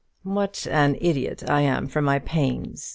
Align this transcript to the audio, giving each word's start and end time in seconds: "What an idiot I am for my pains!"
"What 0.23 0.65
an 0.71 0.97
idiot 0.99 1.47
I 1.47 1.61
am 1.61 1.85
for 1.87 2.01
my 2.01 2.17
pains!" 2.17 2.89